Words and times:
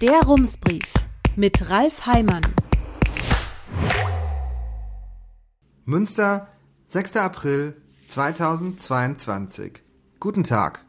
Der 0.00 0.22
Rumsbrief 0.22 0.94
mit 1.36 1.68
Ralf 1.68 2.06
Heimann. 2.06 2.40
Münster, 5.84 6.48
6. 6.86 7.16
April 7.18 7.76
2022. 8.08 9.82
Guten 10.18 10.44
Tag. 10.44 10.86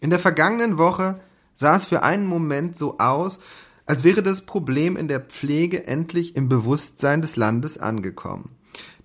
In 0.00 0.08
der 0.08 0.18
vergangenen 0.18 0.78
Woche 0.78 1.20
sah 1.56 1.76
es 1.76 1.84
für 1.84 2.04
einen 2.04 2.24
Moment 2.24 2.78
so 2.78 2.96
aus, 2.96 3.38
als 3.84 4.02
wäre 4.02 4.22
das 4.22 4.46
Problem 4.46 4.96
in 4.96 5.08
der 5.08 5.20
Pflege 5.20 5.86
endlich 5.86 6.34
im 6.34 6.48
Bewusstsein 6.48 7.20
des 7.20 7.36
Landes 7.36 7.76
angekommen. 7.76 8.56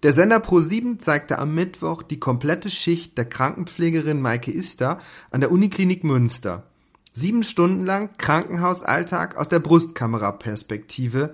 Der 0.03 0.13
Sender 0.13 0.37
Pro7 0.37 0.99
zeigte 0.99 1.37
am 1.37 1.53
Mittwoch 1.53 2.01
die 2.01 2.21
komplette 2.21 2.69
Schicht 2.69 3.17
der 3.17 3.25
Krankenpflegerin 3.25 4.21
Maike 4.21 4.51
Ister 4.51 5.01
an 5.31 5.41
der 5.41 5.51
Uniklinik 5.51 6.05
Münster. 6.05 6.63
Sieben 7.19 7.41
Stunden 7.41 7.83
lang 7.83 8.11
Krankenhausalltag 8.19 9.37
aus 9.37 9.49
der 9.49 9.57
Brustkameraperspektive. 9.57 11.33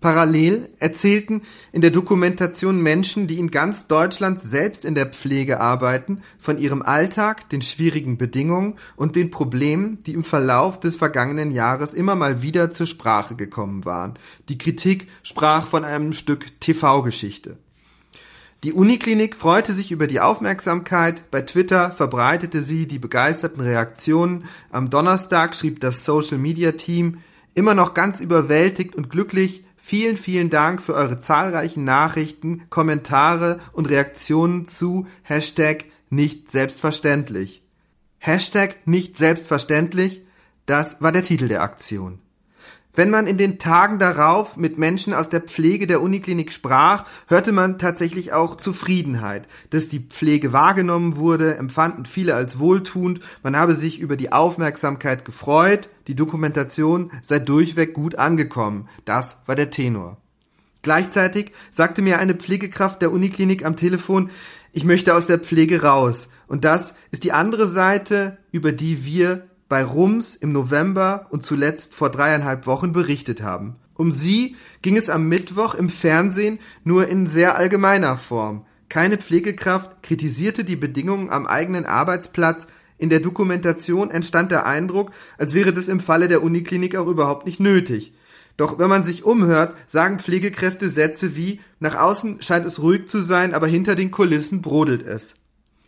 Parallel 0.00 0.70
erzählten 0.80 1.42
in 1.70 1.82
der 1.82 1.92
Dokumentation 1.92 2.82
Menschen, 2.82 3.28
die 3.28 3.38
in 3.38 3.52
ganz 3.52 3.86
Deutschland 3.86 4.42
selbst 4.42 4.84
in 4.84 4.96
der 4.96 5.06
Pflege 5.06 5.60
arbeiten, 5.60 6.22
von 6.40 6.58
ihrem 6.58 6.82
Alltag, 6.82 7.48
den 7.48 7.62
schwierigen 7.62 8.18
Bedingungen 8.18 8.74
und 8.96 9.14
den 9.14 9.30
Problemen, 9.30 10.02
die 10.02 10.14
im 10.14 10.24
Verlauf 10.24 10.80
des 10.80 10.96
vergangenen 10.96 11.52
Jahres 11.52 11.94
immer 11.94 12.16
mal 12.16 12.42
wieder 12.42 12.72
zur 12.72 12.88
Sprache 12.88 13.36
gekommen 13.36 13.84
waren. 13.84 14.14
Die 14.48 14.58
Kritik 14.58 15.06
sprach 15.22 15.64
von 15.64 15.84
einem 15.84 16.12
Stück 16.12 16.58
TV-Geschichte. 16.58 17.56
Die 18.62 18.74
Uniklinik 18.74 19.36
freute 19.36 19.72
sich 19.72 19.90
über 19.90 20.06
die 20.06 20.20
Aufmerksamkeit. 20.20 21.30
Bei 21.30 21.40
Twitter 21.40 21.92
verbreitete 21.92 22.60
sie 22.60 22.86
die 22.86 22.98
begeisterten 22.98 23.62
Reaktionen. 23.62 24.44
Am 24.70 24.90
Donnerstag 24.90 25.56
schrieb 25.56 25.80
das 25.80 26.04
Social 26.04 26.36
Media 26.36 26.72
Team 26.72 27.20
immer 27.54 27.74
noch 27.74 27.94
ganz 27.94 28.20
überwältigt 28.20 28.94
und 28.94 29.08
glücklich. 29.08 29.64
Vielen, 29.78 30.18
vielen 30.18 30.50
Dank 30.50 30.82
für 30.82 30.92
eure 30.92 31.22
zahlreichen 31.22 31.84
Nachrichten, 31.84 32.64
Kommentare 32.68 33.60
und 33.72 33.88
Reaktionen 33.88 34.66
zu 34.66 35.06
Hashtag 35.22 35.86
nicht 36.10 36.50
selbstverständlich. 36.50 37.62
Hashtag 38.18 38.76
nicht 38.86 39.16
selbstverständlich, 39.16 40.20
das 40.66 41.00
war 41.00 41.12
der 41.12 41.24
Titel 41.24 41.48
der 41.48 41.62
Aktion. 41.62 42.18
Wenn 43.00 43.08
man 43.08 43.26
in 43.26 43.38
den 43.38 43.58
Tagen 43.58 43.98
darauf 43.98 44.58
mit 44.58 44.76
Menschen 44.76 45.14
aus 45.14 45.30
der 45.30 45.40
Pflege 45.40 45.86
der 45.86 46.02
Uniklinik 46.02 46.52
sprach, 46.52 47.06
hörte 47.28 47.50
man 47.50 47.78
tatsächlich 47.78 48.34
auch 48.34 48.58
Zufriedenheit. 48.58 49.48
Dass 49.70 49.88
die 49.88 50.00
Pflege 50.00 50.52
wahrgenommen 50.52 51.16
wurde, 51.16 51.56
empfanden 51.56 52.04
viele 52.04 52.34
als 52.34 52.58
wohltuend, 52.58 53.20
man 53.42 53.56
habe 53.56 53.76
sich 53.76 54.00
über 54.00 54.18
die 54.18 54.32
Aufmerksamkeit 54.32 55.24
gefreut, 55.24 55.88
die 56.08 56.14
Dokumentation 56.14 57.10
sei 57.22 57.38
durchweg 57.38 57.94
gut 57.94 58.16
angekommen. 58.16 58.86
Das 59.06 59.38
war 59.46 59.56
der 59.56 59.70
Tenor. 59.70 60.18
Gleichzeitig 60.82 61.52
sagte 61.70 62.02
mir 62.02 62.18
eine 62.18 62.34
Pflegekraft 62.34 63.00
der 63.00 63.12
Uniklinik 63.12 63.64
am 63.64 63.76
Telefon, 63.76 64.28
ich 64.74 64.84
möchte 64.84 65.14
aus 65.14 65.26
der 65.26 65.38
Pflege 65.38 65.80
raus. 65.80 66.28
Und 66.48 66.66
das 66.66 66.92
ist 67.12 67.24
die 67.24 67.32
andere 67.32 67.66
Seite, 67.66 68.36
über 68.52 68.72
die 68.72 69.06
wir 69.06 69.46
bei 69.70 69.84
Rums 69.84 70.34
im 70.34 70.50
November 70.50 71.28
und 71.30 71.46
zuletzt 71.46 71.94
vor 71.94 72.10
dreieinhalb 72.10 72.66
Wochen 72.66 72.90
berichtet 72.90 73.40
haben. 73.40 73.76
Um 73.94 74.10
sie 74.10 74.56
ging 74.82 74.96
es 74.96 75.08
am 75.08 75.28
Mittwoch 75.28 75.76
im 75.76 75.88
Fernsehen 75.88 76.58
nur 76.82 77.06
in 77.06 77.28
sehr 77.28 77.56
allgemeiner 77.56 78.18
Form. 78.18 78.66
Keine 78.88 79.16
Pflegekraft 79.16 80.02
kritisierte 80.02 80.64
die 80.64 80.74
Bedingungen 80.74 81.30
am 81.30 81.46
eigenen 81.46 81.86
Arbeitsplatz. 81.86 82.66
In 82.98 83.10
der 83.10 83.20
Dokumentation 83.20 84.10
entstand 84.10 84.50
der 84.50 84.66
Eindruck, 84.66 85.12
als 85.38 85.54
wäre 85.54 85.72
das 85.72 85.86
im 85.86 86.00
Falle 86.00 86.26
der 86.26 86.42
Uniklinik 86.42 86.96
auch 86.96 87.06
überhaupt 87.06 87.46
nicht 87.46 87.60
nötig. 87.60 88.12
Doch 88.56 88.80
wenn 88.80 88.88
man 88.88 89.04
sich 89.04 89.22
umhört, 89.22 89.76
sagen 89.86 90.18
Pflegekräfte 90.18 90.88
Sätze 90.88 91.36
wie 91.36 91.60
nach 91.78 91.94
außen 91.94 92.42
scheint 92.42 92.66
es 92.66 92.82
ruhig 92.82 93.06
zu 93.06 93.20
sein, 93.20 93.54
aber 93.54 93.68
hinter 93.68 93.94
den 93.94 94.10
Kulissen 94.10 94.62
brodelt 94.62 95.04
es. 95.04 95.34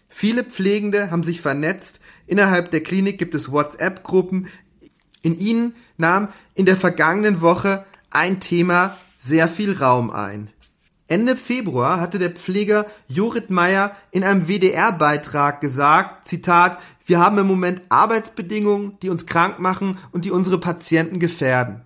Viele 0.09 0.45
Pflegende 0.45 1.11
haben 1.11 1.23
sich 1.23 1.41
vernetzt, 1.41 1.99
Innerhalb 2.33 2.71
der 2.71 2.83
Klinik 2.83 3.19
gibt 3.19 3.35
es 3.35 3.53
WhatsApp-Gruppen. 3.53 4.47
In 5.21 5.39
ihnen 5.39 5.75
nahm 5.99 6.29
in 6.55 6.65
der 6.65 6.79
vergangenen 6.79 7.43
Woche 7.43 7.85
ein 8.09 8.41
Thema 8.41 8.97
sehr 9.19 9.49
viel 9.49 9.77
Raum 9.77 10.11
ein. 10.11 10.49
Ende 11.09 11.37
Februar 11.37 12.01
hatte 12.01 12.19
der 12.19 12.31
Pfleger 12.31 12.87
Jorit 13.07 13.51
Meyer 13.51 13.95
in 14.13 14.25
einem 14.25 14.49
WDR-Beitrag 14.49 15.61
gesagt, 15.61 16.27
Zitat, 16.27 16.79
wir 17.05 17.21
haben 17.21 17.37
im 17.37 17.47
Moment 17.47 17.83
Arbeitsbedingungen, 17.91 18.99
die 19.03 19.11
uns 19.11 19.27
krank 19.27 19.59
machen 19.59 19.99
und 20.11 20.25
die 20.25 20.31
unsere 20.31 20.59
Patienten 20.59 21.19
gefährden. 21.19 21.83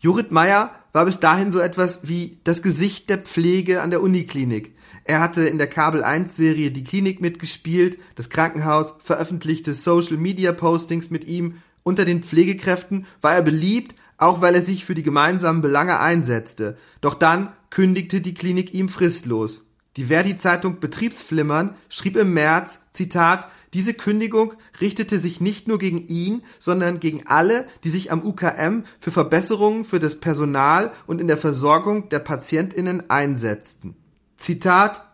Jorit 0.00 0.30
Meyer 0.30 0.70
war 0.92 1.04
bis 1.04 1.18
dahin 1.18 1.50
so 1.50 1.58
etwas 1.58 2.00
wie 2.02 2.38
das 2.44 2.62
Gesicht 2.62 3.10
der 3.10 3.18
Pflege 3.18 3.82
an 3.82 3.90
der 3.90 4.00
Uniklinik. 4.00 4.74
Er 5.04 5.20
hatte 5.20 5.42
in 5.42 5.58
der 5.58 5.66
Kabel 5.66 6.04
1 6.04 6.36
Serie 6.36 6.70
Die 6.70 6.84
Klinik 6.84 7.20
mitgespielt, 7.20 7.98
das 8.14 8.30
Krankenhaus 8.30 8.94
veröffentlichte 9.02 9.74
Social 9.74 10.16
Media 10.16 10.52
Postings 10.52 11.10
mit 11.10 11.26
ihm. 11.26 11.62
Unter 11.82 12.04
den 12.04 12.22
Pflegekräften 12.22 13.06
war 13.20 13.34
er 13.34 13.42
beliebt, 13.42 13.96
auch 14.18 14.40
weil 14.40 14.54
er 14.54 14.62
sich 14.62 14.84
für 14.84 14.94
die 14.94 15.02
gemeinsamen 15.02 15.62
Belange 15.62 15.98
einsetzte. 15.98 16.76
Doch 17.00 17.14
dann 17.14 17.52
kündigte 17.70 18.20
die 18.20 18.34
Klinik 18.34 18.74
ihm 18.74 18.88
fristlos. 18.88 19.62
Die 19.96 20.06
Verdi-Zeitung 20.06 20.78
Betriebsflimmern 20.78 21.74
schrieb 21.88 22.16
im 22.16 22.32
März, 22.34 22.78
Zitat, 22.92 23.48
diese 23.74 23.94
Kündigung 23.94 24.54
richtete 24.80 25.18
sich 25.18 25.40
nicht 25.40 25.68
nur 25.68 25.78
gegen 25.78 26.06
ihn, 26.06 26.42
sondern 26.58 27.00
gegen 27.00 27.26
alle, 27.26 27.66
die 27.84 27.90
sich 27.90 28.10
am 28.10 28.24
UKM 28.24 28.84
für 28.98 29.10
Verbesserungen 29.10 29.84
für 29.84 29.98
das 29.98 30.16
Personal 30.20 30.92
und 31.06 31.20
in 31.20 31.28
der 31.28 31.36
Versorgung 31.36 32.08
der 32.08 32.20
PatientInnen 32.20 33.10
einsetzten. 33.10 33.96
Zitat 34.38 35.04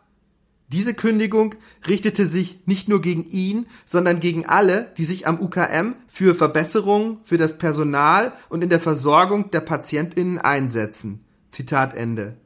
diese 0.69 0.95
Kündigung 0.95 1.55
richtete 1.87 2.27
sich 2.27 2.67
nicht 2.67 2.89
nur 2.89 3.01
gegen 3.01 3.27
ihn, 3.27 3.67
sondern 3.85 4.19
gegen 4.19 4.47
alle, 4.47 4.93
die 4.97 5.05
sich 5.05 5.27
am 5.27 5.41
UKM 5.41 5.95
für 6.09 6.35
Verbesserungen 6.35 7.19
für 7.23 7.39
das 7.39 7.59
Personal 7.59 8.33
und 8.49 8.63
in 8.63 8.71
der 8.71 8.81
Versorgung 8.81 9.51
der 9.51 9.61
Patientinnen 9.61 10.39
einsetzen. 10.39 11.25
Zitat 11.49 11.95
Ende. 11.95 12.39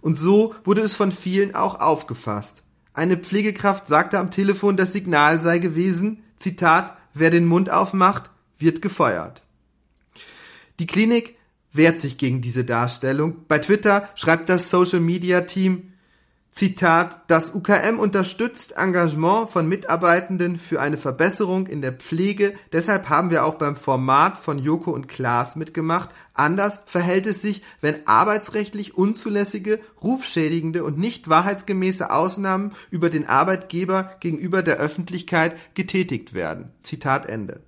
Und 0.00 0.14
so 0.14 0.54
wurde 0.64 0.82
es 0.82 0.94
von 0.94 1.12
vielen 1.12 1.54
auch 1.54 1.80
aufgefasst. 1.80 2.62
Eine 2.94 3.16
Pflegekraft 3.16 3.88
sagte 3.88 4.18
am 4.18 4.30
Telefon, 4.30 4.76
das 4.76 4.92
Signal 4.92 5.40
sei 5.40 5.58
gewesen, 5.58 6.22
Zitat, 6.36 6.96
wer 7.14 7.30
den 7.30 7.46
Mund 7.46 7.70
aufmacht, 7.70 8.30
wird 8.58 8.82
gefeuert. 8.82 9.42
Die 10.78 10.86
Klinik 10.86 11.36
wehrt 11.72 12.00
sich 12.00 12.18
gegen 12.18 12.42
diese 12.42 12.64
Darstellung. 12.64 13.46
Bei 13.48 13.58
Twitter 13.58 14.08
schreibt 14.14 14.48
das 14.48 14.70
Social 14.70 15.00
Media 15.00 15.42
Team, 15.42 15.91
Zitat, 16.54 17.22
das 17.28 17.54
UKM 17.54 17.98
unterstützt 17.98 18.74
Engagement 18.76 19.48
von 19.48 19.66
Mitarbeitenden 19.66 20.58
für 20.58 20.82
eine 20.82 20.98
Verbesserung 20.98 21.66
in 21.66 21.80
der 21.80 21.92
Pflege. 21.92 22.52
Deshalb 22.72 23.08
haben 23.08 23.30
wir 23.30 23.46
auch 23.46 23.54
beim 23.54 23.74
Format 23.74 24.36
von 24.36 24.58
Joko 24.58 24.90
und 24.90 25.08
Klaas 25.08 25.56
mitgemacht. 25.56 26.10
Anders 26.34 26.78
verhält 26.84 27.26
es 27.26 27.40
sich, 27.40 27.62
wenn 27.80 28.06
arbeitsrechtlich 28.06 28.98
unzulässige, 28.98 29.80
rufschädigende 30.02 30.84
und 30.84 30.98
nicht 30.98 31.26
wahrheitsgemäße 31.26 32.10
Ausnahmen 32.10 32.72
über 32.90 33.08
den 33.08 33.26
Arbeitgeber 33.26 34.10
gegenüber 34.20 34.62
der 34.62 34.76
Öffentlichkeit 34.76 35.56
getätigt 35.72 36.34
werden. 36.34 36.70
Zitat 36.82 37.30
Ende. 37.30 37.62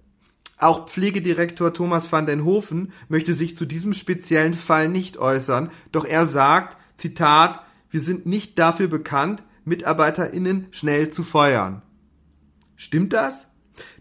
Auch 0.59 0.89
Pflegedirektor 0.89 1.73
Thomas 1.73 2.13
van 2.13 2.27
den 2.27 2.45
Hofen 2.45 2.93
möchte 3.09 3.33
sich 3.33 3.57
zu 3.57 3.65
diesem 3.65 3.95
speziellen 3.95 4.55
Fall 4.55 4.91
nicht 4.91 5.17
äußern, 5.17 5.71
doch 5.91 6.05
er 6.05 6.27
sagt, 6.27 6.77
Zitat, 6.97 7.61
wir 7.95 8.01
sind 8.01 8.27
nicht 8.27 8.59
dafür 8.59 8.89
bekannt, 8.89 9.45
MitarbeiterInnen 9.65 10.67
schnell 10.73 11.11
zu 11.11 11.23
feuern. 11.23 11.81
Stimmt 12.75 13.13
das? 13.13 13.47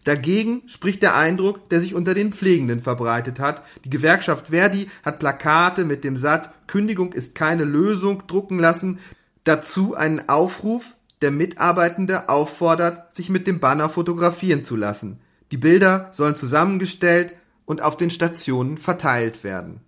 Dagegen 0.04 0.64
spricht 0.66 1.04
der 1.04 1.16
Eindruck, 1.16 1.70
der 1.70 1.80
sich 1.80 1.94
unter 1.94 2.16
den 2.16 2.34
Pflegenden 2.34 2.82
verbreitet 2.82 3.40
hat. 3.40 3.62
Die 3.86 3.92
Gewerkschaft 3.92 4.48
Verdi 4.48 4.90
hat 5.06 5.20
Plakate 5.20 5.86
mit 5.86 6.04
dem 6.04 6.18
Satz 6.18 6.50
Kündigung 6.66 7.14
ist 7.14 7.36
keine 7.36 7.66
Lösung 7.66 8.26
drucken 8.26 8.58
lassen. 8.58 8.98
Dazu 9.44 9.94
einen 9.94 10.28
Aufruf, 10.28 10.96
der 11.22 11.30
Mitarbeitende 11.30 12.30
auffordert, 12.30 13.14
sich 13.14 13.30
mit 13.30 13.46
dem 13.46 13.60
Banner 13.60 13.90
fotografieren 13.90 14.64
zu 14.64 14.76
lassen. 14.76 15.20
Die 15.52 15.58
Bilder 15.58 16.08
sollen 16.14 16.36
zusammengestellt 16.36 17.36
und 17.66 17.84
auf 17.84 17.96
den 17.96 18.10
Stationen 18.10 18.80
verteilt 18.80 19.44
werden. 19.44 19.82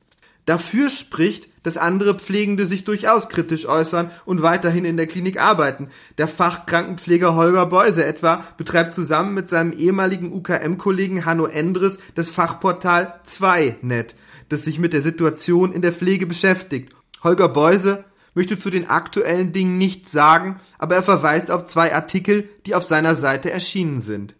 Dafür 0.45 0.91
spricht, 0.91 1.49
dass 1.65 1.77
andere 1.77 2.13
Pflegende 2.13 2.67
sich 2.67 2.83
durchaus 2.83 3.27
kritisch 3.27 3.67
äußern 3.67 4.11
und 4.23 4.43
weiterhin 4.43 4.85
in 4.85 4.97
der 4.97 5.07
Klinik 5.07 5.41
arbeiten. 5.41 5.89
Der 6.19 6.27
Fachkrankenpfleger 6.27 7.33
Holger 7.33 7.65
Beuse 7.65 8.05
etwa 8.05 8.45
betreibt 8.55 8.93
zusammen 8.93 9.33
mit 9.33 9.49
seinem 9.49 9.73
ehemaligen 9.73 10.31
UKM-Kollegen 10.31 11.25
Hanno 11.25 11.47
Endres 11.47 11.97
das 12.13 12.29
Fachportal 12.29 13.19
2net, 13.27 14.13
das 14.47 14.63
sich 14.63 14.77
mit 14.77 14.93
der 14.93 15.01
Situation 15.01 15.73
in 15.73 15.81
der 15.81 15.91
Pflege 15.91 16.27
beschäftigt. 16.27 16.95
Holger 17.23 17.49
Beuse 17.49 18.03
möchte 18.35 18.59
zu 18.59 18.69
den 18.69 18.87
aktuellen 18.87 19.51
Dingen 19.51 19.79
nichts 19.79 20.11
sagen, 20.11 20.57
aber 20.77 20.93
er 20.93 21.03
verweist 21.03 21.49
auf 21.49 21.65
zwei 21.65 21.95
Artikel, 21.95 22.47
die 22.67 22.75
auf 22.75 22.83
seiner 22.83 23.15
Seite 23.15 23.49
erschienen 23.49 24.01
sind. 24.01 24.35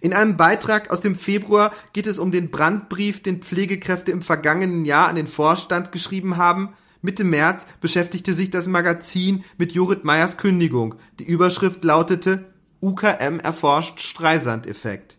In 0.00 0.12
einem 0.12 0.36
Beitrag 0.36 0.90
aus 0.90 1.00
dem 1.00 1.14
Februar 1.14 1.72
geht 1.92 2.06
es 2.06 2.18
um 2.18 2.30
den 2.30 2.50
Brandbrief, 2.50 3.22
den 3.22 3.42
Pflegekräfte 3.42 4.10
im 4.10 4.22
vergangenen 4.22 4.84
Jahr 4.84 5.08
an 5.08 5.16
den 5.16 5.26
Vorstand 5.26 5.92
geschrieben 5.92 6.36
haben. 6.36 6.74
Mitte 7.02 7.24
März 7.24 7.66
beschäftigte 7.80 8.34
sich 8.34 8.50
das 8.50 8.66
Magazin 8.66 9.44
mit 9.56 9.72
Jurit 9.72 10.04
Meyers 10.04 10.36
Kündigung. 10.36 10.96
Die 11.18 11.24
Überschrift 11.24 11.82
lautete 11.84 12.44
UKM 12.82 13.40
erforscht 13.40 14.00
Streisand-Effekt. 14.00 15.16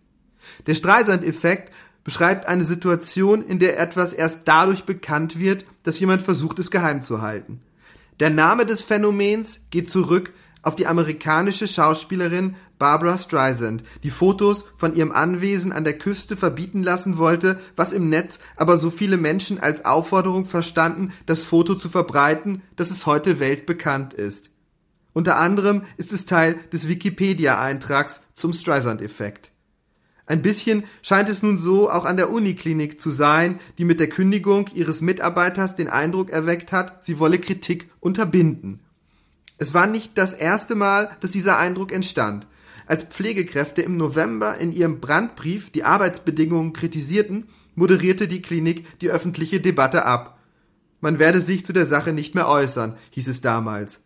Der 0.67 0.75
Streisand-Effekt 0.75 1.71
beschreibt 2.03 2.47
eine 2.47 2.63
Situation, 2.63 3.45
in 3.45 3.59
der 3.59 3.79
etwas 3.79 4.13
erst 4.13 4.39
dadurch 4.45 4.85
bekannt 4.85 5.37
wird, 5.37 5.65
dass 5.83 5.99
jemand 5.99 6.21
versucht, 6.21 6.59
es 6.59 6.71
geheim 6.71 7.01
zu 7.01 7.21
halten. 7.21 7.61
Der 8.19 8.29
Name 8.29 8.65
des 8.65 8.81
Phänomens 8.81 9.59
geht 9.69 9.89
zurück 9.89 10.33
auf 10.61 10.75
die 10.75 10.87
amerikanische 10.87 11.67
Schauspielerin 11.67 12.55
Barbara 12.77 13.17
Streisand, 13.17 13.83
die 14.03 14.09
Fotos 14.09 14.65
von 14.77 14.95
ihrem 14.95 15.11
Anwesen 15.11 15.71
an 15.71 15.83
der 15.83 15.97
Küste 15.97 16.37
verbieten 16.37 16.83
lassen 16.83 17.17
wollte, 17.17 17.59
was 17.75 17.93
im 17.93 18.09
Netz 18.09 18.39
aber 18.55 18.77
so 18.77 18.89
viele 18.89 19.17
Menschen 19.17 19.59
als 19.59 19.85
Aufforderung 19.85 20.45
verstanden, 20.45 21.13
das 21.25 21.45
Foto 21.45 21.75
zu 21.75 21.89
verbreiten, 21.89 22.61
dass 22.75 22.89
es 22.89 23.05
heute 23.05 23.39
weltbekannt 23.39 24.13
ist. 24.13 24.49
Unter 25.13 25.37
anderem 25.37 25.83
ist 25.97 26.13
es 26.13 26.25
Teil 26.25 26.55
des 26.71 26.87
Wikipedia-Eintrags 26.87 28.21
zum 28.33 28.53
Streisand-Effekt. 28.53 29.51
Ein 30.25 30.41
bisschen 30.41 30.85
scheint 31.01 31.27
es 31.27 31.43
nun 31.43 31.57
so 31.57 31.89
auch 31.89 32.05
an 32.05 32.15
der 32.15 32.31
Uniklinik 32.31 33.01
zu 33.01 33.09
sein, 33.09 33.59
die 33.77 33.83
mit 33.83 33.99
der 33.99 34.07
Kündigung 34.07 34.69
ihres 34.73 35.01
Mitarbeiters 35.01 35.75
den 35.75 35.89
Eindruck 35.89 36.29
erweckt 36.29 36.71
hat, 36.71 37.03
sie 37.03 37.19
wolle 37.19 37.39
Kritik 37.39 37.89
unterbinden. 37.99 38.79
Es 39.61 39.75
war 39.75 39.85
nicht 39.85 40.17
das 40.17 40.33
erste 40.33 40.73
Mal, 40.73 41.15
dass 41.19 41.29
dieser 41.29 41.59
Eindruck 41.59 41.91
entstand. 41.91 42.47
Als 42.87 43.03
Pflegekräfte 43.03 43.83
im 43.83 43.95
November 43.95 44.57
in 44.57 44.71
ihrem 44.71 44.99
Brandbrief 44.99 45.69
die 45.69 45.83
Arbeitsbedingungen 45.83 46.73
kritisierten, 46.73 47.47
moderierte 47.75 48.27
die 48.27 48.41
Klinik 48.41 48.99
die 49.01 49.11
öffentliche 49.11 49.61
Debatte 49.61 50.03
ab. 50.03 50.39
Man 50.99 51.19
werde 51.19 51.41
sich 51.41 51.63
zu 51.63 51.73
der 51.73 51.85
Sache 51.85 52.11
nicht 52.11 52.33
mehr 52.33 52.47
äußern, 52.47 52.97
hieß 53.11 53.27
es 53.27 53.41
damals. 53.41 53.99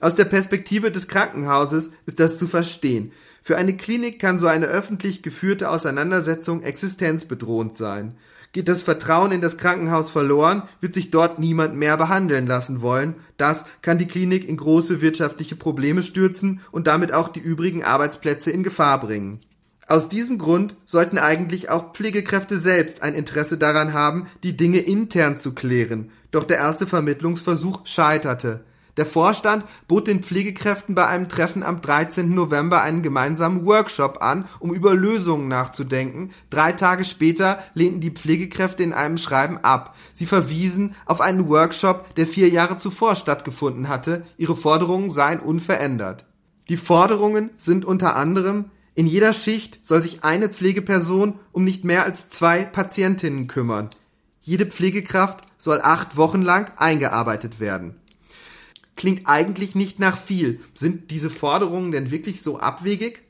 Aus 0.00 0.16
der 0.16 0.24
Perspektive 0.24 0.90
des 0.90 1.06
Krankenhauses 1.06 1.90
ist 2.06 2.18
das 2.18 2.36
zu 2.36 2.48
verstehen. 2.48 3.12
Für 3.42 3.56
eine 3.56 3.76
Klinik 3.76 4.18
kann 4.18 4.40
so 4.40 4.48
eine 4.48 4.66
öffentlich 4.66 5.22
geführte 5.22 5.70
Auseinandersetzung 5.70 6.64
existenzbedrohend 6.64 7.76
sein. 7.76 8.16
Geht 8.52 8.68
das 8.68 8.82
Vertrauen 8.82 9.30
in 9.30 9.40
das 9.40 9.58
Krankenhaus 9.58 10.10
verloren, 10.10 10.64
wird 10.80 10.92
sich 10.92 11.12
dort 11.12 11.38
niemand 11.38 11.76
mehr 11.76 11.96
behandeln 11.96 12.48
lassen 12.48 12.82
wollen. 12.82 13.14
Das 13.36 13.64
kann 13.80 13.98
die 13.98 14.08
Klinik 14.08 14.48
in 14.48 14.56
große 14.56 15.00
wirtschaftliche 15.00 15.54
Probleme 15.54 16.02
stürzen 16.02 16.60
und 16.72 16.88
damit 16.88 17.12
auch 17.12 17.28
die 17.28 17.40
übrigen 17.40 17.84
Arbeitsplätze 17.84 18.50
in 18.50 18.64
Gefahr 18.64 18.98
bringen. 18.98 19.40
Aus 19.86 20.08
diesem 20.08 20.38
Grund 20.38 20.74
sollten 20.84 21.18
eigentlich 21.18 21.68
auch 21.68 21.94
Pflegekräfte 21.94 22.58
selbst 22.58 23.02
ein 23.02 23.14
Interesse 23.14 23.58
daran 23.58 23.92
haben, 23.92 24.26
die 24.42 24.56
Dinge 24.56 24.78
intern 24.78 25.38
zu 25.38 25.52
klären. 25.52 26.10
Doch 26.30 26.44
der 26.44 26.58
erste 26.58 26.86
Vermittlungsversuch 26.86 27.86
scheiterte. 27.86 28.64
Der 29.00 29.06
Vorstand 29.06 29.64
bot 29.88 30.08
den 30.08 30.22
Pflegekräften 30.22 30.94
bei 30.94 31.06
einem 31.06 31.30
Treffen 31.30 31.62
am 31.62 31.80
13. 31.80 32.34
November 32.34 32.82
einen 32.82 33.00
gemeinsamen 33.00 33.64
Workshop 33.64 34.18
an, 34.20 34.44
um 34.58 34.74
über 34.74 34.94
Lösungen 34.94 35.48
nachzudenken. 35.48 36.32
Drei 36.50 36.72
Tage 36.72 37.06
später 37.06 37.60
lehnten 37.72 38.02
die 38.02 38.10
Pflegekräfte 38.10 38.82
in 38.82 38.92
einem 38.92 39.16
Schreiben 39.16 39.56
ab. 39.56 39.96
Sie 40.12 40.26
verwiesen 40.26 40.96
auf 41.06 41.22
einen 41.22 41.48
Workshop, 41.48 42.14
der 42.16 42.26
vier 42.26 42.50
Jahre 42.50 42.76
zuvor 42.76 43.16
stattgefunden 43.16 43.88
hatte. 43.88 44.26
Ihre 44.36 44.54
Forderungen 44.54 45.08
seien 45.08 45.40
unverändert. 45.40 46.26
Die 46.68 46.76
Forderungen 46.76 47.48
sind 47.56 47.86
unter 47.86 48.16
anderem 48.16 48.66
in 48.94 49.06
jeder 49.06 49.32
Schicht 49.32 49.78
soll 49.80 50.02
sich 50.02 50.24
eine 50.24 50.50
Pflegeperson 50.50 51.38
um 51.52 51.64
nicht 51.64 51.84
mehr 51.86 52.04
als 52.04 52.28
zwei 52.28 52.66
Patientinnen 52.66 53.46
kümmern. 53.46 53.88
Jede 54.40 54.66
Pflegekraft 54.66 55.40
soll 55.56 55.80
acht 55.80 56.18
Wochen 56.18 56.42
lang 56.42 56.70
eingearbeitet 56.76 57.60
werden 57.60 57.94
klingt 59.00 59.22
eigentlich 59.24 59.74
nicht 59.74 59.98
nach 59.98 60.18
viel. 60.18 60.60
Sind 60.74 61.10
diese 61.10 61.30
Forderungen 61.30 61.90
denn 61.90 62.10
wirklich 62.10 62.42
so 62.42 62.58
abwegig? 62.58 63.22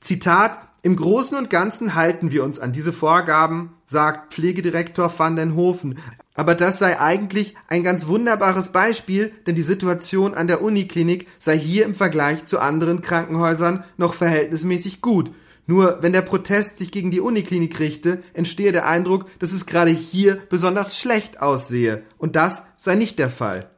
Zitat 0.00 0.58
im 0.82 0.96
Großen 0.96 1.38
und 1.38 1.50
Ganzen 1.50 1.94
halten 1.94 2.32
wir 2.32 2.42
uns 2.42 2.58
an 2.58 2.72
diese 2.72 2.92
Vorgaben, 2.92 3.70
sagt 3.86 4.34
Pflegedirektor 4.34 5.16
van 5.16 5.36
den 5.36 5.54
Hofen. 5.54 6.00
Aber 6.34 6.56
das 6.56 6.80
sei 6.80 6.98
eigentlich 6.98 7.54
ein 7.68 7.84
ganz 7.84 8.08
wunderbares 8.08 8.70
Beispiel, 8.70 9.30
denn 9.46 9.54
die 9.54 9.62
Situation 9.62 10.34
an 10.34 10.48
der 10.48 10.62
Uniklinik 10.62 11.28
sei 11.38 11.56
hier 11.56 11.84
im 11.84 11.94
Vergleich 11.94 12.46
zu 12.46 12.58
anderen 12.58 13.00
Krankenhäusern 13.00 13.84
noch 13.96 14.14
verhältnismäßig 14.14 15.00
gut. 15.00 15.30
Nur 15.68 15.98
wenn 16.00 16.12
der 16.12 16.22
Protest 16.22 16.78
sich 16.78 16.90
gegen 16.90 17.12
die 17.12 17.20
Uniklinik 17.20 17.78
richte, 17.78 18.20
entstehe 18.32 18.72
der 18.72 18.88
Eindruck, 18.88 19.26
dass 19.38 19.52
es 19.52 19.64
gerade 19.64 19.92
hier 19.92 20.40
besonders 20.48 20.98
schlecht 20.98 21.40
aussehe. 21.40 22.02
Und 22.18 22.34
das 22.34 22.62
sei 22.76 22.96
nicht 22.96 23.20
der 23.20 23.30
Fall. 23.30 23.70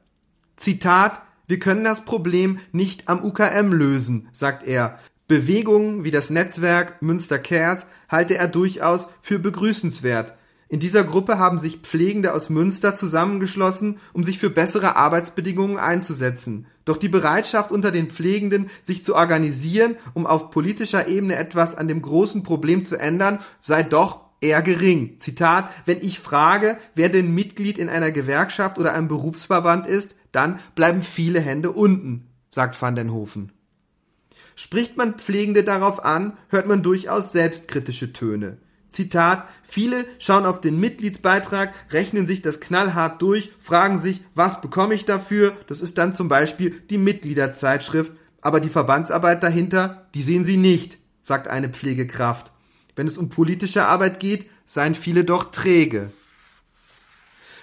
Zitat 0.56 1.20
wir 1.46 1.60
können 1.60 1.84
das 1.84 2.04
Problem 2.04 2.58
nicht 2.72 3.08
am 3.08 3.24
UKM 3.24 3.72
lösen, 3.72 4.28
sagt 4.32 4.66
er. 4.66 4.98
Bewegungen 5.28 6.04
wie 6.04 6.10
das 6.10 6.30
Netzwerk 6.30 7.02
Münster 7.02 7.38
Cares 7.38 7.86
halte 8.08 8.36
er 8.36 8.48
durchaus 8.48 9.08
für 9.20 9.38
begrüßenswert. 9.38 10.34
In 10.68 10.80
dieser 10.80 11.04
Gruppe 11.04 11.38
haben 11.38 11.60
sich 11.60 11.78
Pflegende 11.78 12.34
aus 12.34 12.50
Münster 12.50 12.96
zusammengeschlossen, 12.96 13.98
um 14.12 14.24
sich 14.24 14.40
für 14.40 14.50
bessere 14.50 14.96
Arbeitsbedingungen 14.96 15.78
einzusetzen. 15.78 16.66
Doch 16.84 16.96
die 16.96 17.08
Bereitschaft 17.08 17.70
unter 17.70 17.92
den 17.92 18.10
Pflegenden, 18.10 18.68
sich 18.82 19.04
zu 19.04 19.14
organisieren, 19.14 19.96
um 20.14 20.26
auf 20.26 20.50
politischer 20.50 21.06
Ebene 21.06 21.36
etwas 21.36 21.76
an 21.76 21.86
dem 21.86 22.02
großen 22.02 22.42
Problem 22.42 22.84
zu 22.84 22.96
ändern, 22.96 23.38
sei 23.60 23.84
doch 23.84 24.25
eher 24.40 24.62
gering. 24.62 25.18
Zitat, 25.18 25.70
wenn 25.84 26.00
ich 26.02 26.20
frage, 26.20 26.78
wer 26.94 27.08
denn 27.08 27.34
Mitglied 27.34 27.78
in 27.78 27.88
einer 27.88 28.10
Gewerkschaft 28.10 28.78
oder 28.78 28.94
einem 28.94 29.08
Berufsverband 29.08 29.86
ist, 29.86 30.14
dann 30.32 30.60
bleiben 30.74 31.02
viele 31.02 31.40
Hände 31.40 31.72
unten, 31.72 32.26
sagt 32.50 32.80
van 32.80 32.96
den 32.96 33.12
Hofen. 33.12 33.52
Spricht 34.54 34.96
man 34.96 35.14
Pflegende 35.14 35.64
darauf 35.64 36.04
an, 36.04 36.36
hört 36.48 36.66
man 36.66 36.82
durchaus 36.82 37.32
selbstkritische 37.32 38.12
Töne. 38.12 38.58
Zitat, 38.88 39.46
viele 39.62 40.06
schauen 40.18 40.46
auf 40.46 40.62
den 40.62 40.80
Mitgliedsbeitrag, 40.80 41.74
rechnen 41.90 42.26
sich 42.26 42.40
das 42.40 42.60
knallhart 42.60 43.20
durch, 43.20 43.52
fragen 43.60 43.98
sich, 43.98 44.22
was 44.34 44.62
bekomme 44.62 44.94
ich 44.94 45.04
dafür? 45.04 45.52
Das 45.68 45.82
ist 45.82 45.98
dann 45.98 46.14
zum 46.14 46.28
Beispiel 46.28 46.82
die 46.88 46.96
Mitgliederzeitschrift, 46.96 48.12
aber 48.40 48.60
die 48.60 48.70
Verbandsarbeit 48.70 49.42
dahinter, 49.42 50.06
die 50.14 50.22
sehen 50.22 50.46
sie 50.46 50.56
nicht, 50.56 50.98
sagt 51.24 51.48
eine 51.48 51.68
Pflegekraft. 51.68 52.52
Wenn 52.96 53.06
es 53.06 53.18
um 53.18 53.28
politische 53.28 53.86
Arbeit 53.86 54.18
geht, 54.18 54.50
seien 54.66 54.94
viele 54.94 55.24
doch 55.24 55.52
träge. 55.52 56.10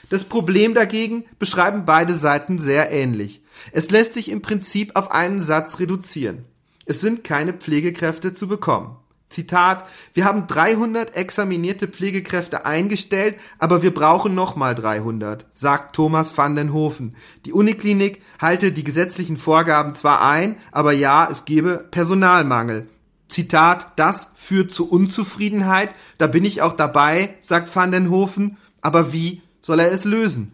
Das 0.10 0.24
Problem 0.24 0.74
dagegen 0.74 1.26
beschreiben 1.40 1.86
beide 1.86 2.16
Seiten 2.16 2.60
sehr 2.60 2.92
ähnlich. 2.92 3.42
Es 3.72 3.90
lässt 3.90 4.14
sich 4.14 4.30
im 4.30 4.42
Prinzip 4.42 4.96
auf 4.96 5.12
einen 5.12 5.42
Satz 5.42 5.80
reduzieren. 5.80 6.46
Es 6.86 7.02
sind 7.02 7.24
keine 7.24 7.54
Pflegekräfte 7.54 8.34
zu 8.34 8.48
bekommen. 8.48 8.98
Zitat, 9.28 9.86
wir 10.14 10.26
haben 10.26 10.46
300 10.46 11.16
examinierte 11.16 11.88
Pflegekräfte 11.88 12.66
eingestellt, 12.66 13.36
aber 13.58 13.82
wir 13.82 13.92
brauchen 13.92 14.36
nochmal 14.36 14.76
300, 14.76 15.48
sagt 15.56 15.96
Thomas 15.96 16.38
van 16.38 16.56
den 16.56 16.72
Hofen. 16.72 17.16
Die 17.46 17.54
Uniklinik 17.54 18.22
halte 18.40 18.72
die 18.72 18.84
gesetzlichen 18.84 19.38
Vorgaben 19.38 19.96
zwar 19.96 20.22
ein, 20.22 20.58
aber 20.72 20.92
ja, 20.92 21.28
es 21.32 21.46
gebe 21.46 21.88
Personalmangel. 21.90 22.88
Zitat, 23.34 23.94
das 23.96 24.28
führt 24.36 24.72
zu 24.72 24.88
Unzufriedenheit, 24.88 25.90
da 26.20 26.28
bin 26.28 26.46
ich 26.46 26.62
auch 26.62 26.74
dabei, 26.74 27.36
sagt 27.42 27.76
van 27.76 27.92
den 27.92 28.10
Hofen, 28.10 28.58
aber 28.82 29.12
wie 29.12 29.42
soll 29.62 29.80
er 29.80 29.92
es 29.92 30.04
lösen? 30.06 30.52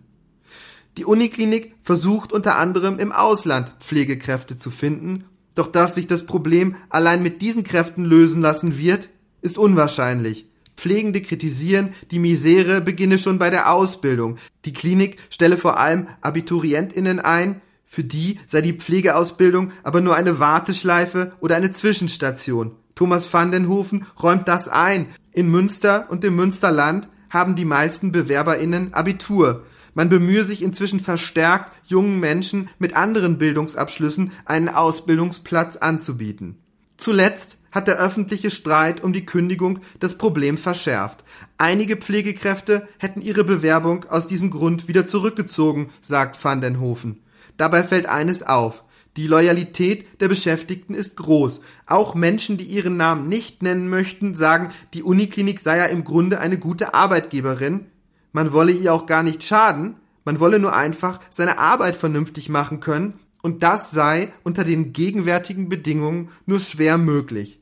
Die 0.97 1.03
Uniklinik 1.03 1.75
versucht 1.81 2.31
unter 2.31 2.57
anderem 2.57 2.97
im 2.97 3.11
Ausland 3.11 3.73
Pflegekräfte 3.81 4.57
zu 4.57 4.71
finden, 4.71 5.25
doch 5.55 5.67
dass 5.67 5.95
sich 5.95 6.07
das 6.07 6.25
Problem 6.25 6.75
allein 6.89 7.21
mit 7.21 7.41
diesen 7.41 7.65
Kräften 7.65 8.05
lösen 8.05 8.41
lassen 8.41 8.77
wird, 8.77 9.09
ist 9.41 9.57
unwahrscheinlich. 9.57 10.45
Pflegende 10.77 11.21
kritisieren, 11.21 11.93
die 12.11 12.19
Misere 12.19 12.79
beginne 12.79 13.17
schon 13.17 13.39
bei 13.39 13.49
der 13.49 13.73
Ausbildung. 13.73 14.37
Die 14.63 14.71
Klinik 14.71 15.17
stelle 15.29 15.57
vor 15.57 15.77
allem 15.77 16.07
Abiturientinnen 16.21 17.19
ein, 17.19 17.61
für 17.91 18.03
die 18.03 18.39
sei 18.45 18.61
die 18.61 18.73
Pflegeausbildung 18.73 19.71
aber 19.81 19.99
nur 19.99 20.15
eine 20.15 20.39
Warteschleife 20.39 21.31
oder 21.39 21.55
eine 21.55 21.73
Zwischenstation. 21.73 22.73
Thomas 22.93 23.33
van 23.33 23.51
den 23.51 23.67
Hofen 23.67 24.05
räumt 24.21 24.47
das 24.47 24.67
ein. 24.67 25.07
In 25.33 25.49
Münster 25.49 26.05
und 26.11 26.23
im 26.23 26.35
Münsterland 26.35 27.09
haben 27.31 27.55
die 27.55 27.65
meisten 27.65 28.11
BewerberInnen 28.11 28.93
Abitur. 28.93 29.63
Man 29.95 30.07
bemühe 30.07 30.45
sich 30.45 30.61
inzwischen 30.61 30.99
verstärkt, 30.99 31.71
jungen 31.87 32.19
Menschen 32.19 32.69
mit 32.77 32.95
anderen 32.95 33.39
Bildungsabschlüssen 33.39 34.33
einen 34.45 34.69
Ausbildungsplatz 34.69 35.77
anzubieten. 35.77 36.59
Zuletzt 36.95 37.57
hat 37.71 37.87
der 37.87 37.97
öffentliche 37.97 38.51
Streit 38.51 39.03
um 39.03 39.13
die 39.13 39.25
Kündigung 39.25 39.79
das 39.99 40.15
Problem 40.15 40.59
verschärft. 40.59 41.23
Einige 41.57 41.97
Pflegekräfte 41.97 42.87
hätten 42.99 43.21
ihre 43.21 43.43
Bewerbung 43.43 44.05
aus 44.09 44.27
diesem 44.27 44.51
Grund 44.51 44.87
wieder 44.87 45.07
zurückgezogen, 45.07 45.89
sagt 46.01 46.43
van 46.43 46.61
den 46.61 46.79
Hofen. 46.79 47.23
Dabei 47.59 47.83
fällt 47.83 48.05
eines 48.05 48.41
auf. 48.41 48.85
Die 49.17 49.27
Loyalität 49.27 50.21
der 50.21 50.29
Beschäftigten 50.29 50.95
ist 50.95 51.17
groß. 51.17 51.59
Auch 51.85 52.15
Menschen, 52.15 52.55
die 52.55 52.63
ihren 52.63 52.95
Namen 52.95 53.27
nicht 53.27 53.61
nennen 53.61 53.89
möchten, 53.89 54.33
sagen, 54.33 54.69
die 54.93 55.03
Uniklinik 55.03 55.59
sei 55.59 55.77
ja 55.77 55.85
im 55.85 56.05
Grunde 56.05 56.39
eine 56.39 56.57
gute 56.57 56.93
Arbeitgeberin. 56.93 57.87
Man 58.31 58.53
wolle 58.53 58.71
ihr 58.71 58.93
auch 58.93 59.07
gar 59.07 59.23
nicht 59.23 59.43
schaden, 59.43 59.97
man 60.23 60.39
wolle 60.39 60.57
nur 60.57 60.73
einfach 60.73 61.19
seine 61.29 61.59
Arbeit 61.59 61.97
vernünftig 61.97 62.47
machen 62.47 62.79
können, 62.79 63.19
und 63.41 63.61
das 63.61 63.91
sei 63.91 64.31
unter 64.43 64.63
den 64.63 64.93
gegenwärtigen 64.93 65.67
Bedingungen 65.67 66.29
nur 66.45 66.61
schwer 66.61 66.97
möglich. 66.97 67.59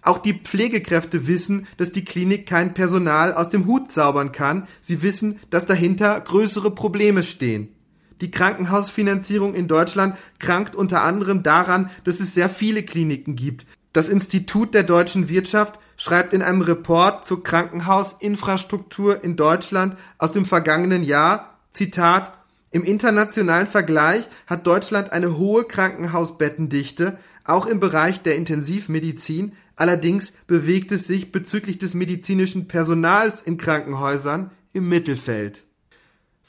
Auch 0.00 0.16
die 0.16 0.32
Pflegekräfte 0.32 1.26
wissen, 1.26 1.66
dass 1.76 1.92
die 1.92 2.06
Klinik 2.06 2.46
kein 2.46 2.72
Personal 2.72 3.34
aus 3.34 3.50
dem 3.50 3.66
Hut 3.66 3.92
zaubern 3.92 4.32
kann. 4.32 4.66
Sie 4.80 5.02
wissen, 5.02 5.40
dass 5.50 5.66
dahinter 5.66 6.18
größere 6.20 6.70
Probleme 6.70 7.22
stehen. 7.22 7.68
Die 8.20 8.30
Krankenhausfinanzierung 8.30 9.54
in 9.54 9.68
Deutschland 9.68 10.16
krankt 10.38 10.74
unter 10.74 11.02
anderem 11.02 11.42
daran, 11.42 11.90
dass 12.04 12.20
es 12.20 12.34
sehr 12.34 12.50
viele 12.50 12.82
Kliniken 12.82 13.36
gibt. 13.36 13.66
Das 13.92 14.08
Institut 14.08 14.74
der 14.74 14.82
deutschen 14.82 15.28
Wirtschaft 15.28 15.78
schreibt 15.96 16.32
in 16.32 16.42
einem 16.42 16.60
Report 16.60 17.24
zur 17.24 17.42
Krankenhausinfrastruktur 17.42 19.24
in 19.24 19.36
Deutschland 19.36 19.96
aus 20.18 20.32
dem 20.32 20.46
vergangenen 20.46 21.02
Jahr, 21.02 21.58
Zitat, 21.72 22.32
im 22.72 22.84
internationalen 22.84 23.66
Vergleich 23.66 24.22
hat 24.46 24.66
Deutschland 24.66 25.12
eine 25.12 25.36
hohe 25.36 25.64
Krankenhausbettendichte, 25.64 27.18
auch 27.42 27.66
im 27.66 27.80
Bereich 27.80 28.22
der 28.22 28.36
Intensivmedizin, 28.36 29.54
allerdings 29.74 30.32
bewegt 30.46 30.92
es 30.92 31.08
sich 31.08 31.32
bezüglich 31.32 31.78
des 31.78 31.94
medizinischen 31.94 32.68
Personals 32.68 33.42
in 33.42 33.56
Krankenhäusern 33.56 34.52
im 34.72 34.88
Mittelfeld. 34.88 35.64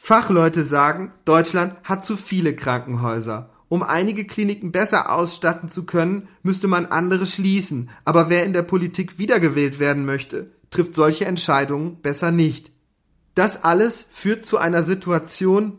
Fachleute 0.03 0.63
sagen, 0.63 1.11
Deutschland 1.25 1.75
hat 1.83 2.07
zu 2.07 2.17
viele 2.17 2.55
Krankenhäuser. 2.55 3.51
Um 3.69 3.83
einige 3.83 4.25
Kliniken 4.25 4.71
besser 4.71 5.13
ausstatten 5.13 5.69
zu 5.69 5.85
können, 5.85 6.27
müsste 6.41 6.67
man 6.67 6.87
andere 6.87 7.27
schließen, 7.27 7.91
aber 8.03 8.27
wer 8.27 8.43
in 8.43 8.51
der 8.51 8.63
Politik 8.63 9.19
wiedergewählt 9.19 9.77
werden 9.77 10.03
möchte, 10.03 10.49
trifft 10.71 10.95
solche 10.95 11.25
Entscheidungen 11.25 12.01
besser 12.01 12.31
nicht. 12.31 12.71
Das 13.35 13.63
alles 13.63 14.07
führt 14.09 14.43
zu 14.43 14.57
einer 14.57 14.81
Situation, 14.81 15.77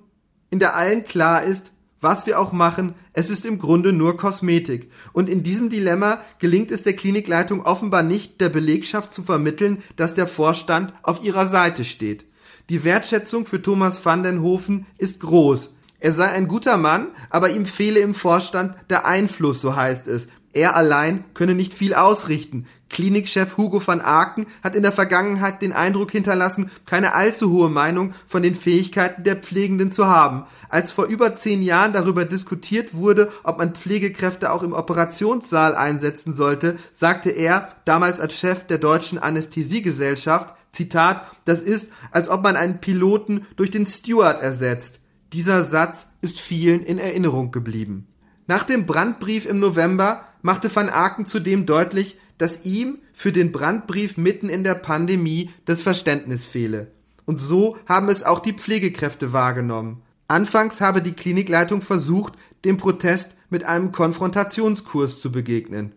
in 0.51 0.61
der 0.61 0.77
allen 0.77 1.05
klar 1.05 1.43
ist, 1.43 1.73
was 2.01 2.25
wir 2.25 2.39
auch 2.39 2.53
machen, 2.53 2.95
es 3.13 3.29
ist 3.29 3.45
im 3.45 3.59
Grunde 3.59 3.93
nur 3.93 4.17
Kosmetik. 4.17 4.93
Und 5.13 5.29
in 5.29 5.43
diesem 5.43 5.69
Dilemma 5.69 6.21
gelingt 6.39 6.71
es 6.71 6.85
der 6.85 6.95
Klinikleitung 6.95 7.67
offenbar 7.67 8.05
nicht, 8.05 8.41
der 8.41 8.51
Belegschaft 8.51 9.13
zu 9.13 9.25
vermitteln, 9.25 9.83
dass 9.97 10.15
der 10.15 10.29
Vorstand 10.29 10.95
auf 11.03 11.25
ihrer 11.25 11.47
Seite 11.47 11.85
steht. 11.85 12.25
Die 12.69 12.85
Wertschätzung 12.85 13.47
für 13.47 13.61
Thomas 13.61 14.05
van 14.05 14.23
den 14.23 14.43
Hofen 14.43 14.87
ist 14.99 15.21
groß. 15.21 15.71
Er 15.99 16.13
sei 16.13 16.29
ein 16.31 16.49
guter 16.49 16.79
Mann, 16.79 17.09
aber 17.31 17.51
ihm 17.51 17.67
fehle 17.67 18.01
im 18.01 18.15
Vorstand 18.15 18.75
der 18.91 19.07
Einfluss, 19.07 19.61
so 19.61 19.77
heißt 19.77 20.07
es. 20.09 20.29
Er 20.53 20.77
allein 20.77 21.25
könne 21.33 21.55
nicht 21.55 21.73
viel 21.73 21.95
ausrichten. 21.95 22.67
Klinikchef 22.91 23.57
Hugo 23.57 23.81
van 23.85 24.03
Aken 24.03 24.47
hat 24.63 24.77
in 24.77 24.83
der 24.83 24.93
Vergangenheit 24.93 25.63
den 25.63 25.73
Eindruck 25.73 26.11
hinterlassen, 26.11 26.71
keine 26.85 27.15
allzu 27.15 27.51
hohe 27.51 27.71
Meinung 27.71 28.13
von 28.27 28.43
den 28.43 28.55
Fähigkeiten 28.55 29.25
der 29.25 29.37
Pflegenden 29.37 29.93
zu 29.93 30.09
haben. 30.09 30.45
Als 30.69 30.93
vor 30.93 31.07
über 31.07 31.35
zehn 31.35 31.63
Jahren 31.63 31.95
darüber 31.95 32.27
diskutiert 32.27 32.95
wurde, 32.95 33.31
ob 33.45 33.59
man 33.59 33.75
Pflegekräfte 33.75 34.53
auch 34.53 34.63
im 34.63 34.75
Operationssaal 34.75 35.75
einsetzen 35.75 36.35
sollte, 36.35 36.77
sagte 36.93 37.31
er, 37.31 37.69
damals 37.87 38.21
als 38.21 38.39
Chef 38.39 38.67
der 38.67 38.79
deutschen 38.79 39.19
Anästhesiegesellschaft, 39.19 40.55
Zitat, 40.73 41.31
das 41.45 41.63
ist, 41.63 41.91
als 42.11 42.29
ob 42.29 42.43
man 42.43 42.57
einen 42.57 42.81
Piloten 42.81 43.47
durch 43.57 43.71
den 43.71 43.87
Steward 43.87 44.43
ersetzt. 44.43 45.01
Dieser 45.33 45.65
Satz 45.65 46.07
ist 46.23 46.41
vielen 46.41 46.83
in 46.83 46.99
Erinnerung 46.99 47.53
geblieben. 47.53 48.07
Nach 48.47 48.65
dem 48.65 48.87
Brandbrief 48.87 49.47
im 49.47 49.61
November 49.61 50.25
machte 50.41 50.75
van 50.75 50.89
Aken 50.89 51.27
zudem 51.27 51.67
deutlich, 51.67 52.19
dass 52.39 52.65
ihm 52.65 52.99
für 53.13 53.33
den 53.33 53.53
Brandbrief 53.53 54.17
mitten 54.17 54.49
in 54.49 54.65
der 54.65 54.75
Pandemie 54.75 55.51
das 55.65 55.83
Verständnis 55.83 56.45
fehle. 56.45 56.91
Und 57.25 57.37
so 57.37 57.77
haben 57.87 58.09
es 58.09 58.25
auch 58.25 58.41
die 58.41 58.55
Pflegekräfte 58.55 59.33
wahrgenommen. 59.33 60.03
Anfangs 60.27 60.81
habe 60.81 61.03
die 61.03 61.13
Klinikleitung 61.13 61.83
versucht, 61.83 62.35
dem 62.65 62.79
Protest 62.79 63.37
mit 63.51 63.65
einem 63.65 63.93
Konfrontationskurs 63.93 65.21
zu 65.21 65.31
begegnen. 65.31 65.95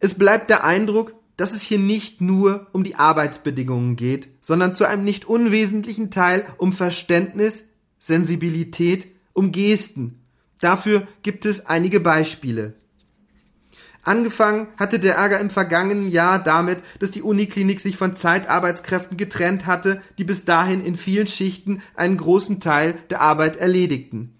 Es 0.00 0.14
bleibt 0.14 0.50
der 0.50 0.64
Eindruck, 0.64 1.14
dass 1.40 1.54
es 1.54 1.62
hier 1.62 1.78
nicht 1.78 2.20
nur 2.20 2.66
um 2.72 2.84
die 2.84 2.96
Arbeitsbedingungen 2.96 3.96
geht, 3.96 4.28
sondern 4.42 4.74
zu 4.74 4.86
einem 4.86 5.04
nicht 5.04 5.24
unwesentlichen 5.24 6.10
Teil 6.10 6.44
um 6.58 6.74
Verständnis, 6.74 7.62
Sensibilität, 7.98 9.08
um 9.32 9.50
Gesten. 9.50 10.20
Dafür 10.60 11.08
gibt 11.22 11.46
es 11.46 11.64
einige 11.64 11.98
Beispiele. 11.98 12.74
Angefangen 14.02 14.66
hatte 14.76 14.98
der 14.98 15.14
Ärger 15.14 15.40
im 15.40 15.48
vergangenen 15.48 16.10
Jahr 16.10 16.38
damit, 16.44 16.80
dass 16.98 17.10
die 17.10 17.22
Uniklinik 17.22 17.80
sich 17.80 17.96
von 17.96 18.16
Zeitarbeitskräften 18.16 19.16
getrennt 19.16 19.64
hatte, 19.64 20.02
die 20.18 20.24
bis 20.24 20.44
dahin 20.44 20.84
in 20.84 20.94
vielen 20.94 21.26
Schichten 21.26 21.80
einen 21.94 22.18
großen 22.18 22.60
Teil 22.60 22.96
der 23.08 23.22
Arbeit 23.22 23.56
erledigten. 23.56 24.34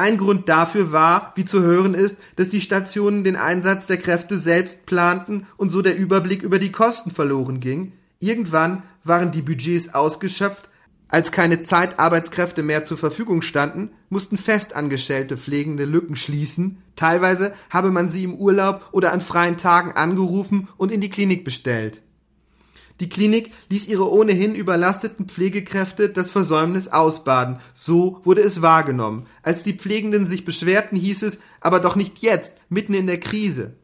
Ein 0.00 0.16
Grund 0.16 0.48
dafür 0.48 0.92
war, 0.92 1.34
wie 1.34 1.44
zu 1.44 1.60
hören 1.60 1.92
ist, 1.92 2.16
dass 2.36 2.48
die 2.48 2.62
Stationen 2.62 3.22
den 3.22 3.36
Einsatz 3.36 3.86
der 3.86 3.98
Kräfte 3.98 4.38
selbst 4.38 4.86
planten 4.86 5.46
und 5.58 5.68
so 5.68 5.82
der 5.82 5.94
Überblick 5.94 6.42
über 6.42 6.58
die 6.58 6.72
Kosten 6.72 7.10
verloren 7.10 7.60
ging. 7.60 7.92
Irgendwann 8.18 8.82
waren 9.04 9.30
die 9.30 9.42
Budgets 9.42 9.92
ausgeschöpft, 9.92 10.70
als 11.08 11.32
keine 11.32 11.64
Zeitarbeitskräfte 11.64 12.62
mehr 12.62 12.86
zur 12.86 12.96
Verfügung 12.96 13.42
standen, 13.42 13.90
mussten 14.08 14.38
festangestellte 14.38 15.36
Pflegende 15.36 15.84
Lücken 15.84 16.16
schließen. 16.16 16.78
Teilweise 16.96 17.52
habe 17.68 17.90
man 17.90 18.08
sie 18.08 18.24
im 18.24 18.36
Urlaub 18.36 18.88
oder 18.92 19.12
an 19.12 19.20
freien 19.20 19.58
Tagen 19.58 19.92
angerufen 19.92 20.68
und 20.78 20.92
in 20.92 21.02
die 21.02 21.10
Klinik 21.10 21.44
bestellt. 21.44 22.00
Die 23.00 23.08
Klinik 23.08 23.52
ließ 23.70 23.88
ihre 23.88 24.10
ohnehin 24.12 24.54
überlasteten 24.54 25.26
Pflegekräfte 25.26 26.10
das 26.10 26.30
Versäumnis 26.30 26.88
ausbaden. 26.88 27.58
So 27.72 28.20
wurde 28.24 28.42
es 28.42 28.60
wahrgenommen. 28.60 29.26
Als 29.42 29.62
die 29.62 29.72
Pflegenden 29.72 30.26
sich 30.26 30.44
beschwerten, 30.44 30.96
hieß 30.96 31.22
es, 31.22 31.38
aber 31.60 31.80
doch 31.80 31.96
nicht 31.96 32.18
jetzt, 32.18 32.56
mitten 32.68 32.92
in 32.92 33.06
der 33.06 33.18
Krise. 33.18 33.74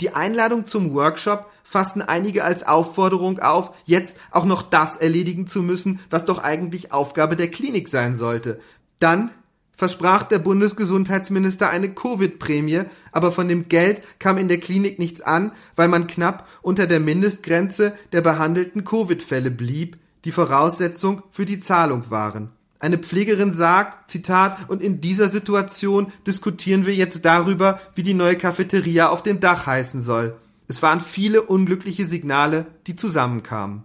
Die 0.00 0.14
Einladung 0.14 0.66
zum 0.66 0.94
Workshop 0.94 1.50
fassten 1.62 2.02
einige 2.02 2.44
als 2.44 2.66
Aufforderung 2.66 3.38
auf, 3.38 3.72
jetzt 3.84 4.16
auch 4.30 4.44
noch 4.44 4.62
das 4.62 4.96
erledigen 4.96 5.46
zu 5.46 5.62
müssen, 5.62 6.00
was 6.10 6.24
doch 6.24 6.38
eigentlich 6.38 6.92
Aufgabe 6.92 7.36
der 7.36 7.50
Klinik 7.50 7.88
sein 7.88 8.16
sollte. 8.16 8.60
Dann 8.98 9.30
versprach 9.80 10.24
der 10.24 10.40
Bundesgesundheitsminister 10.40 11.70
eine 11.70 11.88
Covid-Prämie, 11.88 12.82
aber 13.12 13.32
von 13.32 13.48
dem 13.48 13.70
Geld 13.70 14.02
kam 14.18 14.36
in 14.36 14.46
der 14.46 14.60
Klinik 14.60 14.98
nichts 14.98 15.22
an, 15.22 15.52
weil 15.74 15.88
man 15.88 16.06
knapp 16.06 16.46
unter 16.60 16.86
der 16.86 17.00
Mindestgrenze 17.00 17.94
der 18.12 18.20
behandelten 18.20 18.84
Covid-Fälle 18.84 19.50
blieb, 19.50 19.96
die 20.26 20.32
Voraussetzung 20.32 21.22
für 21.30 21.46
die 21.46 21.60
Zahlung 21.60 22.10
waren. 22.10 22.50
Eine 22.78 22.98
Pflegerin 22.98 23.54
sagt, 23.54 24.10
Zitat, 24.10 24.68
und 24.68 24.82
in 24.82 25.00
dieser 25.00 25.30
Situation 25.30 26.12
diskutieren 26.26 26.84
wir 26.84 26.94
jetzt 26.94 27.24
darüber, 27.24 27.80
wie 27.94 28.02
die 28.02 28.12
neue 28.12 28.36
Cafeteria 28.36 29.08
auf 29.08 29.22
dem 29.22 29.40
Dach 29.40 29.64
heißen 29.64 30.02
soll. 30.02 30.36
Es 30.68 30.82
waren 30.82 31.00
viele 31.00 31.40
unglückliche 31.40 32.04
Signale, 32.04 32.66
die 32.86 32.96
zusammenkamen. 32.96 33.84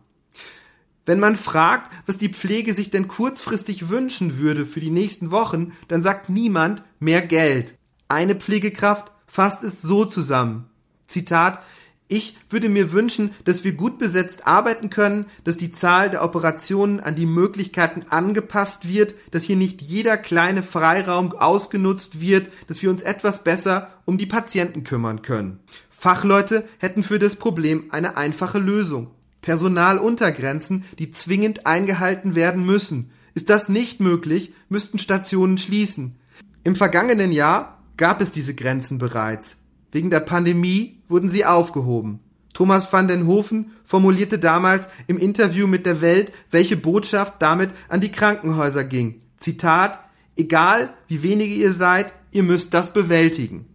Wenn 1.06 1.20
man 1.20 1.38
fragt, 1.38 1.92
was 2.08 2.18
die 2.18 2.30
Pflege 2.30 2.74
sich 2.74 2.90
denn 2.90 3.08
kurzfristig 3.08 3.90
wünschen 3.90 4.38
würde 4.38 4.66
für 4.66 4.80
die 4.80 4.92
nächsten 4.92 5.32
Wochen, 5.32 5.74
dann 5.88 6.02
sagt 6.02 6.30
niemand 6.30 6.84
mehr 7.00 7.22
Geld. 7.22 7.76
Eine 8.08 8.36
Pflegekraft 8.36 9.12
fasst 9.28 9.64
es 9.64 9.82
so 9.82 10.06
zusammen. 10.06 10.66
Zitat, 11.08 11.60
ich 12.08 12.38
würde 12.50 12.70
mir 12.70 12.92
wünschen, 12.92 13.32
dass 13.46 13.64
wir 13.64 13.74
gut 13.74 13.98
besetzt 13.98 14.46
arbeiten 14.46 14.92
können, 14.92 15.26
dass 15.44 15.58
die 15.58 15.72
Zahl 15.72 16.12
der 16.12 16.24
Operationen 16.24 17.00
an 17.00 17.16
die 17.16 17.26
Möglichkeiten 17.26 18.06
angepasst 18.10 18.88
wird, 18.88 19.16
dass 19.32 19.44
hier 19.44 19.56
nicht 19.56 19.82
jeder 19.82 20.18
kleine 20.18 20.62
Freiraum 20.62 21.32
ausgenutzt 21.34 22.22
wird, 22.22 22.50
dass 22.68 22.84
wir 22.84 22.92
uns 22.92 23.02
etwas 23.02 23.44
besser 23.44 23.90
um 24.06 24.20
die 24.20 24.28
Patienten 24.28 24.84
kümmern 24.84 25.24
können. 25.24 25.60
Fachleute 25.90 26.66
hätten 26.78 27.02
für 27.02 27.18
das 27.18 27.36
Problem 27.36 27.86
eine 27.90 28.18
einfache 28.18 28.60
Lösung. 28.60 29.10
Personaluntergrenzen, 29.46 30.86
die 30.98 31.12
zwingend 31.12 31.68
eingehalten 31.68 32.34
werden 32.34 32.66
müssen. 32.66 33.12
Ist 33.36 33.52
das 33.52 33.70
nicht 33.70 34.00
möglich, 34.00 34.54
müssten 34.70 34.98
Stationen 34.98 35.60
schließen. 35.60 36.16
Im 36.64 36.76
vergangenen 36.76 37.32
Jahr 37.32 37.84
gab 37.96 38.22
es 38.22 38.32
diese 38.32 38.56
Grenzen 38.56 38.98
bereits. 38.98 39.56
Wegen 39.92 40.10
der 40.10 40.22
Pandemie 40.22 40.98
wurden 41.08 41.30
sie 41.30 41.46
aufgehoben. 41.46 42.22
Thomas 42.56 42.92
van 42.92 43.08
den 43.08 43.28
Hofen 43.28 43.74
formulierte 43.84 44.40
damals 44.40 44.90
im 45.06 45.20
Interview 45.20 45.68
mit 45.68 45.86
der 45.86 46.02
Welt, 46.02 46.32
welche 46.50 46.76
Botschaft 46.76 47.36
damit 47.38 47.70
an 47.88 48.02
die 48.02 48.12
Krankenhäuser 48.12 48.84
ging. 48.84 49.22
Zitat, 49.38 50.00
egal 50.36 50.90
wie 51.08 51.22
wenige 51.22 51.54
ihr 51.54 51.72
seid, 51.72 52.12
ihr 52.32 52.42
müsst 52.42 52.74
das 52.74 52.94
bewältigen. 52.94 53.68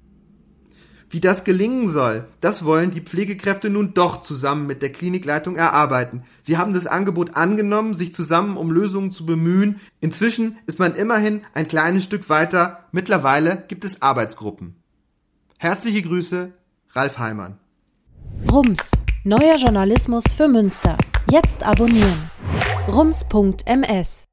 Wie 1.12 1.20
das 1.20 1.42
gelingen 1.42 1.88
soll, 1.88 2.24
das 2.40 2.64
wollen 2.64 2.92
die 2.92 3.00
Pflegekräfte 3.00 3.68
nun 3.68 3.94
doch 3.94 4.22
zusammen 4.22 4.68
mit 4.68 4.80
der 4.80 4.92
Klinikleitung 4.92 5.56
erarbeiten. 5.56 6.22
Sie 6.40 6.56
haben 6.56 6.72
das 6.72 6.86
Angebot 6.86 7.34
angenommen, 7.34 7.94
sich 7.94 8.14
zusammen 8.14 8.56
um 8.56 8.70
Lösungen 8.70 9.10
zu 9.10 9.26
bemühen. 9.26 9.80
Inzwischen 9.98 10.58
ist 10.66 10.78
man 10.78 10.94
immerhin 10.94 11.42
ein 11.52 11.66
kleines 11.66 12.04
Stück 12.04 12.28
weiter. 12.28 12.84
Mittlerweile 12.92 13.64
gibt 13.66 13.84
es 13.84 14.00
Arbeitsgruppen. 14.02 14.76
Herzliche 15.58 16.02
Grüße, 16.02 16.52
Ralf 16.92 17.18
Heimann. 17.18 17.58
Rums, 18.50 18.92
neuer 19.24 19.56
Journalismus 19.56 20.24
für 20.36 20.46
Münster. 20.46 20.96
Jetzt 21.28 21.64
abonnieren. 21.64 22.30
rums.ms 22.86 24.29